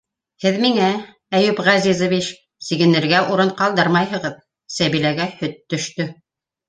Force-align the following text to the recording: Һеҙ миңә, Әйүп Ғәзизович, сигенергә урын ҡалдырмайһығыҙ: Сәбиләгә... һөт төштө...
Һеҙ 0.43 0.55
миңә, 0.61 0.87
Әйүп 1.39 1.61
Ғәзизович, 1.67 2.31
сигенергә 2.69 3.19
урын 3.35 3.53
ҡалдырмайһығыҙ: 3.63 4.43
Сәбиләгә... 4.79 5.33
һөт 5.43 5.59
төштө... 5.75 6.09